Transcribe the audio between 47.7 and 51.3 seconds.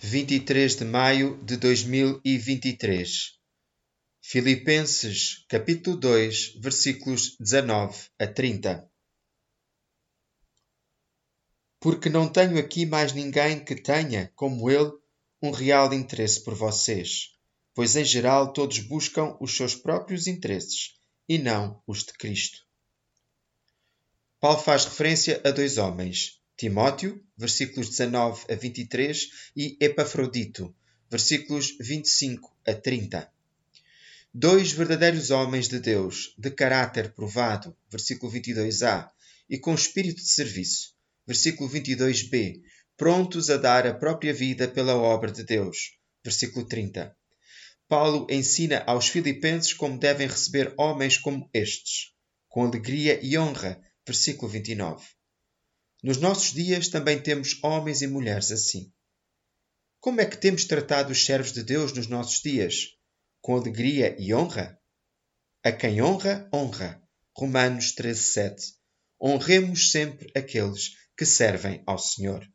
Paulo ensina aos filipenses como devem receber homens